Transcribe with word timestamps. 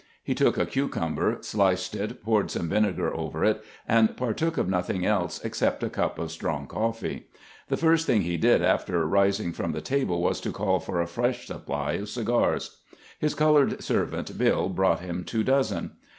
He 0.23 0.33
took 0.33 0.57
a 0.57 0.65
cucumber, 0.65 1.37
sliced 1.41 1.93
it, 1.93 2.23
poured 2.23 2.49
some 2.49 2.67
vinegar 2.69 3.13
over 3.15 3.45
it, 3.45 3.61
and 3.87 4.17
partook 4.17 4.57
of 4.57 4.67
nothing 4.67 5.05
else 5.05 5.39
except 5.45 5.83
a 5.83 5.91
cup 5.91 6.17
of 6.17 6.31
strong 6.31 6.65
coffee. 6.65 7.27
The 7.67 7.77
first 7.77 8.07
thing 8.07 8.23
he 8.23 8.35
did 8.37 8.63
after 8.63 9.05
rising 9.07 9.53
from 9.53 9.73
the 9.73 9.79
table 9.81 10.19
was 10.19 10.41
to 10.41 10.51
call 10.51 10.79
for 10.79 11.01
a 11.01 11.05
fresh 11.07 11.45
supply 11.45 11.91
of 11.91 12.09
cigars. 12.09 12.77
His 13.19 13.35
colored 13.35 13.83
servant" 13.83 14.35
Bill" 14.39 14.69
brought 14.69 15.01
him 15.01 15.23
two 15.23 15.43
dozen. 15.43 15.91